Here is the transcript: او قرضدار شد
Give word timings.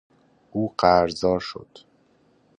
او 0.51 0.73
قرضدار 0.77 1.39
شد 1.39 1.67